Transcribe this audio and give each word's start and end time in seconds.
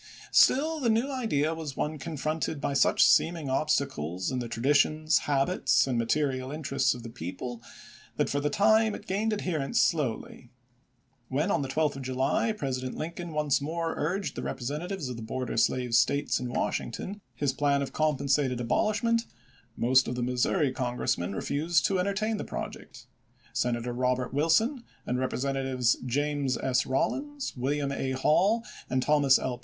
Still 0.31 0.79
the 0.79 0.89
new 0.89 1.11
idea 1.11 1.53
was 1.53 1.77
one 1.77 1.99
confronted 1.99 2.59
by 2.59 2.73
such 2.73 3.03
seeming 3.05 3.51
obstacles 3.51 4.31
in 4.31 4.39
the 4.39 4.49
tradi 4.49 4.73
tions, 4.75 5.19
habits, 5.29 5.85
and 5.85 5.95
material 5.99 6.51
interests 6.51 6.95
of 6.95 7.03
the 7.03 7.09
people, 7.11 7.61
that 8.17 8.27
for 8.27 8.39
the 8.39 8.49
time 8.49 8.95
it 8.95 9.05
gained 9.05 9.31
adherents 9.31 9.79
slowly. 9.79 10.49
When, 11.27 11.51
on 11.51 11.61
the 11.61 11.67
12th 11.69 11.97
of 11.97 12.01
July, 12.01 12.51
President 12.51 12.97
Lincoln 12.97 13.31
1862. 13.31 13.35
once 13.35 13.61
more 13.61 13.93
urged 13.95 14.31
upon 14.31 14.41
the 14.43 14.47
Representatives 14.47 15.07
of 15.07 15.17
the 15.17 15.21
border 15.21 15.55
slave 15.55 15.93
States 15.93 16.39
in 16.39 16.51
Washington 16.51 17.21
his 17.35 17.53
plan 17.53 17.83
of 17.83 17.93
com 17.93 18.17
pensated 18.17 18.59
abolishment, 18.59 19.27
most 19.77 20.07
of 20.07 20.15
the 20.15 20.23
Missouri 20.23 20.71
Con 20.71 20.97
gressmen 20.97 21.35
refused 21.35 21.85
to 21.85 21.99
entertain 21.99 22.37
the 22.37 22.43
project: 22.43 23.05
Senator 23.53 23.93
Robert 23.93 24.33
Wilson 24.33 24.83
and 25.05 25.19
Representatives 25.19 25.95
James 26.07 26.57
S. 26.57 26.87
Rol 26.87 27.11
lins, 27.11 27.55
William 27.55 27.91
A. 27.91 28.13
Hall, 28.13 28.63
and 28.89 29.03
Thomas 29.03 29.37
L. 29.37 29.59